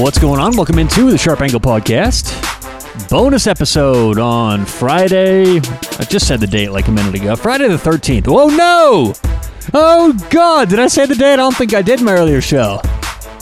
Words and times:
What's 0.00 0.18
going 0.18 0.40
on? 0.40 0.56
Welcome 0.56 0.78
into 0.78 1.10
the 1.10 1.18
Sharp 1.18 1.42
Angle 1.42 1.60
Podcast. 1.60 2.34
Bonus 3.10 3.46
episode 3.46 4.18
on 4.18 4.64
Friday. 4.64 5.58
I 5.58 6.04
just 6.08 6.26
said 6.26 6.40
the 6.40 6.46
date 6.46 6.70
like 6.70 6.88
a 6.88 6.90
minute 6.90 7.14
ago. 7.14 7.36
Friday 7.36 7.68
the 7.68 7.76
13th. 7.76 8.26
Oh 8.28 8.48
no! 8.48 9.12
Oh 9.74 10.12
god, 10.30 10.70
did 10.70 10.78
I 10.78 10.88
say 10.88 11.06
the 11.06 11.14
date? 11.14 11.34
I 11.34 11.36
don't 11.36 11.54
think 11.54 11.74
I 11.74 11.82
did 11.82 12.00
in 12.00 12.06
my 12.06 12.14
earlier 12.14 12.40
show. 12.40 12.80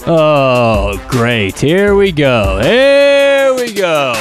Oh, 0.06 1.04
great. 1.08 1.58
Here 1.58 1.94
we 1.94 2.12
go. 2.12 2.60
Here 2.62 3.54
we 3.54 3.72
go. 3.72 4.12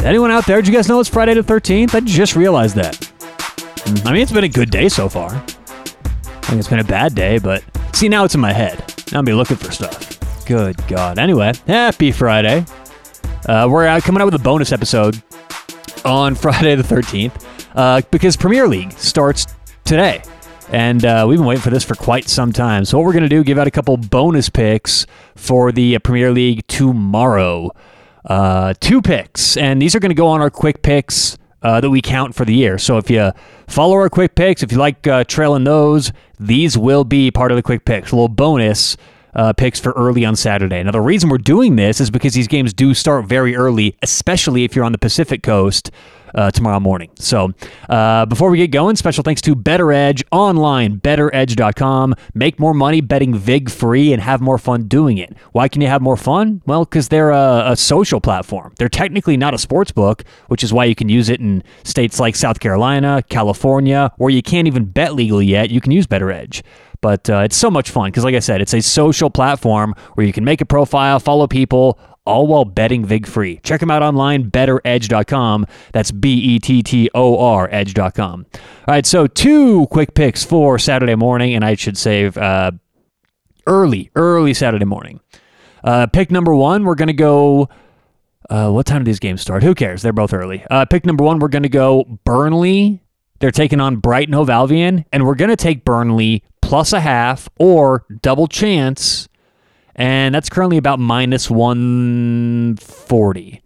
Anyone 0.00 0.30
out 0.30 0.46
there, 0.46 0.60
did 0.60 0.68
you 0.68 0.74
guys 0.74 0.88
know 0.88 1.00
it's 1.00 1.08
Friday 1.08 1.34
the 1.34 1.42
13th? 1.42 1.94
I 1.94 2.00
just 2.00 2.36
realized 2.36 2.76
that. 2.76 3.05
I 3.86 4.12
mean, 4.12 4.20
it's 4.22 4.32
been 4.32 4.42
a 4.42 4.48
good 4.48 4.70
day 4.70 4.88
so 4.88 5.08
far. 5.08 5.30
I 5.30 6.48
think 6.48 6.58
it's 6.58 6.68
been 6.68 6.80
a 6.80 6.84
bad 6.84 7.14
day, 7.14 7.38
but 7.38 7.62
see, 7.94 8.08
now 8.08 8.24
it's 8.24 8.34
in 8.34 8.40
my 8.40 8.52
head. 8.52 8.78
Now 9.12 9.20
I'm 9.20 9.24
be 9.24 9.32
looking 9.32 9.56
for 9.56 9.70
stuff. 9.70 10.44
Good 10.44 10.76
God. 10.88 11.20
Anyway, 11.20 11.52
happy 11.68 12.10
Friday. 12.10 12.64
Uh, 13.48 13.68
we're 13.70 13.86
out, 13.86 14.02
coming 14.02 14.20
out 14.20 14.24
with 14.24 14.34
a 14.34 14.40
bonus 14.40 14.72
episode 14.72 15.22
on 16.04 16.34
Friday 16.36 16.74
the 16.74 16.82
13th 16.82 17.46
uh, 17.76 18.00
because 18.10 18.36
Premier 18.36 18.66
League 18.66 18.90
starts 18.92 19.46
today. 19.84 20.20
And 20.70 21.04
uh, 21.04 21.24
we've 21.28 21.38
been 21.38 21.46
waiting 21.46 21.62
for 21.62 21.70
this 21.70 21.84
for 21.84 21.94
quite 21.94 22.28
some 22.28 22.52
time. 22.52 22.84
So, 22.84 22.98
what 22.98 23.06
we're 23.06 23.12
going 23.12 23.22
to 23.22 23.28
do, 23.28 23.44
give 23.44 23.56
out 23.56 23.68
a 23.68 23.70
couple 23.70 23.96
bonus 23.96 24.48
picks 24.48 25.06
for 25.36 25.70
the 25.70 26.00
Premier 26.00 26.32
League 26.32 26.66
tomorrow. 26.66 27.70
Uh, 28.24 28.74
two 28.80 29.00
picks. 29.00 29.56
And 29.56 29.80
these 29.80 29.94
are 29.94 30.00
going 30.00 30.10
to 30.10 30.16
go 30.16 30.26
on 30.26 30.40
our 30.40 30.50
quick 30.50 30.82
picks 30.82 31.38
uh, 31.62 31.80
that 31.80 31.90
we 31.90 32.02
count 32.02 32.34
for 32.34 32.44
the 32.44 32.54
year. 32.54 32.78
So 32.78 32.98
if 32.98 33.10
you 33.10 33.32
follow 33.66 33.94
our 33.94 34.08
quick 34.08 34.34
picks, 34.34 34.62
if 34.62 34.72
you 34.72 34.78
like 34.78 35.06
uh, 35.06 35.24
trailing 35.24 35.64
those, 35.64 36.12
these 36.38 36.76
will 36.78 37.04
be 37.04 37.30
part 37.30 37.50
of 37.50 37.56
the 37.56 37.62
quick 37.62 37.84
picks. 37.84 38.12
A 38.12 38.16
little 38.16 38.28
bonus 38.28 38.96
uh, 39.36 39.52
picks 39.52 39.78
for 39.78 39.92
early 39.92 40.24
on 40.24 40.34
Saturday. 40.34 40.82
Now, 40.82 40.90
the 40.90 41.00
reason 41.00 41.28
we're 41.28 41.38
doing 41.38 41.76
this 41.76 42.00
is 42.00 42.10
because 42.10 42.34
these 42.34 42.48
games 42.48 42.72
do 42.72 42.94
start 42.94 43.26
very 43.26 43.54
early, 43.54 43.96
especially 44.02 44.64
if 44.64 44.74
you're 44.74 44.84
on 44.84 44.92
the 44.92 44.98
Pacific 44.98 45.42
Coast 45.42 45.90
uh, 46.34 46.50
tomorrow 46.50 46.80
morning. 46.80 47.10
So 47.18 47.52
uh, 47.88 48.26
before 48.26 48.50
we 48.50 48.58
get 48.58 48.70
going, 48.70 48.96
special 48.96 49.22
thanks 49.22 49.40
to 49.42 49.56
BettorEdge 49.56 50.22
online, 50.30 51.00
bettoredge.com. 51.00 52.14
Make 52.34 52.58
more 52.60 52.74
money 52.74 53.00
betting 53.00 53.34
VIG 53.34 53.70
free 53.70 54.12
and 54.12 54.22
have 54.22 54.40
more 54.40 54.58
fun 54.58 54.86
doing 54.86 55.18
it. 55.18 55.36
Why 55.52 55.68
can 55.68 55.80
you 55.80 55.88
have 55.88 56.02
more 56.02 56.16
fun? 56.16 56.62
Well, 56.66 56.84
because 56.84 57.08
they're 57.08 57.30
a, 57.30 57.72
a, 57.72 57.76
social 57.76 58.20
platform. 58.20 58.74
They're 58.78 58.88
technically 58.88 59.36
not 59.36 59.54
a 59.54 59.58
sports 59.58 59.92
book, 59.92 60.24
which 60.48 60.64
is 60.64 60.72
why 60.72 60.84
you 60.84 60.94
can 60.94 61.08
use 61.08 61.28
it 61.28 61.40
in 61.40 61.62
states 61.84 62.18
like 62.20 62.36
South 62.36 62.60
Carolina, 62.60 63.22
California, 63.28 64.12
where 64.16 64.30
you 64.30 64.42
can't 64.42 64.66
even 64.66 64.84
bet 64.84 65.14
legally 65.14 65.46
yet. 65.46 65.70
You 65.70 65.80
can 65.80 65.92
use 65.92 66.06
BettorEdge. 66.06 66.62
But 67.00 67.28
uh, 67.28 67.40
it's 67.40 67.56
so 67.56 67.70
much 67.70 67.90
fun 67.90 68.10
because, 68.10 68.24
like 68.24 68.34
I 68.34 68.40
said, 68.40 68.60
it's 68.60 68.74
a 68.74 68.80
social 68.80 69.30
platform 69.30 69.94
where 70.14 70.26
you 70.26 70.32
can 70.32 70.44
make 70.44 70.60
a 70.60 70.66
profile, 70.66 71.20
follow 71.20 71.46
people, 71.46 71.98
all 72.26 72.46
while 72.46 72.64
betting 72.64 73.04
VIG 73.04 73.26
free. 73.26 73.60
Check 73.62 73.80
them 73.80 73.90
out 73.90 74.02
online, 74.02 74.50
bettoredge.com. 74.50 75.66
That's 75.92 76.10
B 76.10 76.34
E 76.34 76.58
T 76.58 76.82
T 76.82 77.10
O 77.14 77.38
R 77.38 77.68
edge.com. 77.70 78.46
All 78.54 78.60
right, 78.88 79.06
so 79.06 79.26
two 79.26 79.86
quick 79.86 80.14
picks 80.14 80.44
for 80.44 80.78
Saturday 80.78 81.14
morning, 81.14 81.54
and 81.54 81.64
I 81.64 81.74
should 81.76 81.96
save 81.96 82.36
uh, 82.36 82.72
early, 83.66 84.10
early 84.14 84.54
Saturday 84.54 84.84
morning. 84.84 85.20
Uh, 85.82 86.06
pick 86.06 86.30
number 86.30 86.54
one, 86.54 86.84
we're 86.84 86.94
going 86.96 87.06
to 87.08 87.14
go. 87.14 87.68
Uh, 88.50 88.70
what 88.70 88.86
time 88.86 89.02
do 89.02 89.04
these 89.04 89.18
games 89.18 89.40
start? 89.40 89.62
Who 89.62 89.74
cares? 89.74 90.02
They're 90.02 90.12
both 90.12 90.32
early. 90.32 90.64
Uh, 90.70 90.84
pick 90.84 91.04
number 91.04 91.24
one, 91.24 91.38
we're 91.38 91.48
going 91.48 91.64
to 91.64 91.68
go 91.68 92.04
Burnley. 92.24 93.02
They're 93.40 93.50
taking 93.50 93.80
on 93.80 93.96
Brighton 93.96 94.32
Hove 94.34 94.48
Albion, 94.50 95.04
and 95.12 95.26
we're 95.26 95.34
going 95.34 95.50
to 95.50 95.56
take 95.56 95.84
Burnley 95.84 96.42
plus 96.66 96.92
a 96.92 97.00
half 97.00 97.48
or 97.58 98.04
double 98.22 98.48
chance 98.48 99.28
and 99.94 100.34
that's 100.34 100.48
currently 100.48 100.76
about 100.76 100.98
minus 100.98 101.48
140 101.48 103.62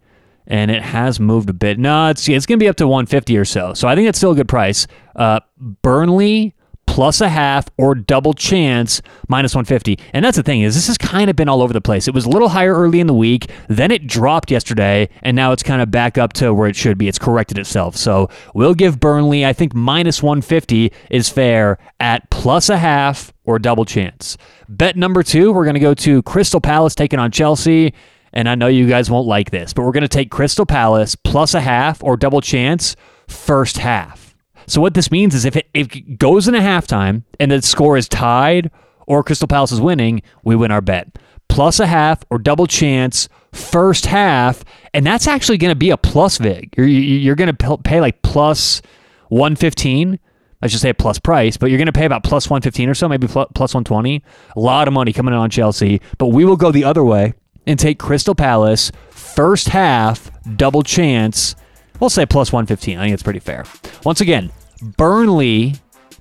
and 0.47 0.71
it 0.71 0.81
has 0.81 1.19
moved 1.19 1.49
a 1.49 1.53
bit. 1.53 1.77
No 1.79 2.09
it's, 2.09 2.29
it's 2.29 2.45
going 2.45 2.59
to 2.59 2.63
be 2.63 2.69
up 2.69 2.75
to 2.77 2.87
150 2.87 3.37
or 3.37 3.45
so. 3.45 3.73
So 3.73 3.87
i 3.87 3.95
think 3.95 4.07
that's 4.07 4.19
still 4.19 4.31
a 4.31 4.35
good 4.35 4.47
price. 4.47 4.85
Uh, 5.15 5.39
burnley 5.57 6.53
plus 6.91 7.21
a 7.21 7.29
half 7.29 7.69
or 7.77 7.95
double 7.95 8.33
chance 8.33 9.01
minus 9.29 9.55
150 9.55 9.97
and 10.11 10.25
that's 10.25 10.35
the 10.35 10.43
thing 10.43 10.59
is 10.59 10.75
this 10.75 10.87
has 10.87 10.97
kind 10.97 11.29
of 11.29 11.37
been 11.37 11.47
all 11.47 11.61
over 11.61 11.71
the 11.71 11.79
place. 11.79 12.05
It 12.09 12.13
was 12.13 12.25
a 12.25 12.29
little 12.29 12.49
higher 12.49 12.75
early 12.75 12.99
in 12.99 13.07
the 13.07 13.13
week 13.13 13.49
then 13.69 13.91
it 13.91 14.07
dropped 14.07 14.51
yesterday 14.51 15.07
and 15.21 15.33
now 15.33 15.53
it's 15.53 15.63
kind 15.63 15.81
of 15.81 15.89
back 15.89 16.17
up 16.17 16.33
to 16.33 16.53
where 16.53 16.67
it 16.67 16.75
should 16.75 16.97
be. 16.97 17.07
It's 17.07 17.17
corrected 17.17 17.57
itself. 17.57 17.95
So 17.95 18.29
we'll 18.53 18.73
give 18.73 18.99
burnley 18.99 19.45
i 19.45 19.53
think 19.53 19.73
minus 19.73 20.21
150 20.21 20.91
is 21.09 21.29
fair 21.29 21.77
at 22.01 22.29
plus 22.29 22.67
a 22.67 22.77
half 22.77 23.31
or 23.45 23.57
double 23.57 23.85
chance. 23.85 24.37
Bet 24.67 24.97
number 24.97 25.23
two 25.23 25.53
we're 25.53 25.63
going 25.63 25.75
to 25.75 25.79
go 25.79 25.93
to 25.93 26.21
crystal 26.23 26.59
palace 26.59 26.93
taking 26.93 27.19
on 27.19 27.31
chelsea. 27.31 27.93
And 28.33 28.49
i 28.49 28.55
know 28.55 28.67
you 28.67 28.89
guys 28.89 29.09
won't 29.09 29.27
like 29.27 29.49
this 29.49 29.71
but 29.71 29.83
we're 29.83 29.93
going 29.93 30.01
to 30.01 30.09
take 30.09 30.29
crystal 30.29 30.65
palace 30.65 31.15
plus 31.15 31.53
a 31.53 31.61
half 31.61 32.03
or 32.03 32.17
double 32.17 32.41
chance 32.41 32.97
first 33.29 33.77
half 33.77 34.30
so 34.67 34.81
what 34.81 34.93
this 34.93 35.11
means 35.11 35.35
is 35.35 35.45
if 35.45 35.55
it, 35.55 35.69
if 35.73 35.95
it 35.95 36.17
goes 36.17 36.47
in 36.47 36.55
a 36.55 36.59
halftime 36.59 37.23
and 37.39 37.51
the 37.51 37.61
score 37.61 37.97
is 37.97 38.07
tied 38.07 38.71
or 39.07 39.23
Crystal 39.23 39.47
Palace 39.47 39.71
is 39.71 39.81
winning, 39.81 40.21
we 40.43 40.55
win 40.55 40.71
our 40.71 40.81
bet. 40.81 41.17
Plus 41.49 41.79
a 41.79 41.87
half 41.87 42.23
or 42.29 42.37
double 42.37 42.67
chance 42.67 43.27
first 43.51 44.05
half, 44.05 44.63
and 44.93 45.05
that's 45.05 45.27
actually 45.27 45.57
going 45.57 45.71
to 45.71 45.75
be 45.75 45.89
a 45.89 45.97
plus 45.97 46.37
vig. 46.37 46.73
You're, 46.77 46.87
you're 46.87 47.35
going 47.35 47.53
to 47.53 47.77
pay 47.79 47.99
like 47.99 48.21
plus 48.21 48.81
115. 49.29 50.19
I 50.63 50.67
should 50.67 50.79
say 50.79 50.89
a 50.89 50.93
plus 50.93 51.17
price, 51.17 51.57
but 51.57 51.69
you're 51.71 51.77
going 51.77 51.87
to 51.87 51.91
pay 51.91 52.05
about 52.05 52.23
plus 52.23 52.49
115 52.49 52.89
or 52.89 52.93
so, 52.93 53.09
maybe 53.09 53.27
plus 53.27 53.73
120. 53.73 54.23
A 54.55 54.59
lot 54.59 54.87
of 54.87 54.93
money 54.93 55.11
coming 55.11 55.33
in 55.33 55.39
on 55.39 55.49
Chelsea, 55.49 56.01
but 56.17 56.27
we 56.27 56.45
will 56.45 56.55
go 56.55 56.71
the 56.71 56.83
other 56.83 57.03
way 57.03 57.33
and 57.65 57.79
take 57.79 57.99
Crystal 57.99 58.35
Palace 58.35 58.91
first 59.09 59.69
half 59.69 60.31
double 60.55 60.83
chance. 60.83 61.55
We'll 62.01 62.09
say 62.09 62.25
plus 62.25 62.51
115. 62.51 62.97
I 62.97 63.03
think 63.03 63.13
it's 63.13 63.23
pretty 63.23 63.39
fair. 63.39 63.63
Once 64.03 64.19
again, 64.19 64.51
Burnley 64.97 65.75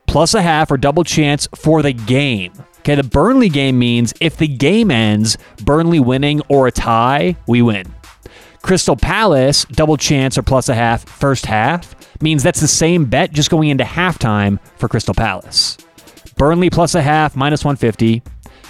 plus 0.07 0.35
a 0.35 0.43
half 0.43 0.71
or 0.71 0.77
double 0.77 1.05
chance 1.05 1.49
for 1.57 1.83
the 1.83 1.95
game. 1.95 2.53
Okay, 2.81 2.95
the 2.95 3.03
Burnley 3.03 3.49
game 3.49 3.79
means 3.79 4.13
if 4.21 4.37
the 4.37 4.47
game 4.47 4.91
ends, 4.91 5.39
Burnley 5.65 5.99
winning 5.99 6.43
or 6.49 6.67
a 6.67 6.71
tie, 6.71 7.37
we 7.47 7.63
win. 7.63 7.87
Crystal 8.63 8.97
Palace, 8.97 9.65
double 9.73 9.97
chance 9.97 10.37
or 10.37 10.43
plus 10.43 10.69
a 10.69 10.75
half 10.75 11.09
first 11.09 11.47
half, 11.47 11.95
means 12.23 12.43
that's 12.43 12.61
the 12.61 12.69
same 12.69 13.07
bet 13.07 13.33
just 13.33 13.51
going 13.51 13.71
into 13.71 13.85
halftime 13.85 14.59
for 14.77 14.87
Crystal 14.87 15.15
Palace. 15.15 15.79
Burnley 16.37 16.69
plus 16.69 16.95
a 16.95 17.01
half, 17.01 17.37
minus 17.37 17.65
150. 17.65 18.23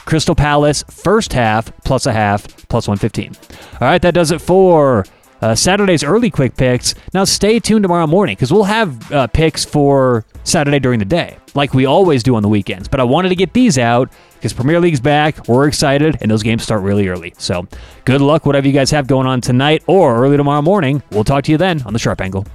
Crystal 0.04 0.36
Palace, 0.36 0.84
first 0.88 1.32
half, 1.32 1.72
plus 1.84 2.06
a 2.06 2.12
half, 2.12 2.46
plus 2.68 2.86
115. 2.86 3.34
All 3.74 3.88
right, 3.88 4.02
that 4.02 4.14
does 4.14 4.30
it 4.30 4.40
for 4.40 5.04
uh, 5.40 5.54
Saturday's 5.54 6.04
early 6.04 6.30
quick 6.30 6.56
picks. 6.56 6.94
Now 7.14 7.24
stay 7.24 7.58
tuned 7.58 7.82
tomorrow 7.82 8.06
morning 8.06 8.36
because 8.36 8.52
we'll 8.52 8.64
have 8.64 9.12
uh, 9.12 9.26
picks 9.28 9.64
for 9.64 10.24
Saturday 10.44 10.78
during 10.78 10.98
the 10.98 11.04
day, 11.04 11.36
like 11.54 11.74
we 11.74 11.86
always 11.86 12.22
do 12.22 12.34
on 12.34 12.42
the 12.42 12.48
weekends. 12.48 12.88
But 12.88 13.00
I 13.00 13.04
wanted 13.04 13.28
to 13.30 13.36
get 13.36 13.52
these 13.52 13.78
out 13.78 14.10
because 14.34 14.52
Premier 14.52 14.80
League's 14.80 15.00
back. 15.00 15.48
We're 15.48 15.68
excited, 15.68 16.18
and 16.20 16.30
those 16.30 16.42
games 16.42 16.62
start 16.62 16.82
really 16.82 17.08
early. 17.08 17.34
So 17.38 17.66
good 18.04 18.20
luck, 18.20 18.46
whatever 18.46 18.66
you 18.66 18.72
guys 18.72 18.90
have 18.90 19.06
going 19.06 19.26
on 19.26 19.40
tonight 19.40 19.82
or 19.86 20.22
early 20.24 20.36
tomorrow 20.36 20.62
morning. 20.62 21.02
We'll 21.10 21.24
talk 21.24 21.44
to 21.44 21.52
you 21.52 21.58
then 21.58 21.82
on 21.82 21.92
the 21.92 21.98
Sharp 21.98 22.20
Angle. 22.20 22.46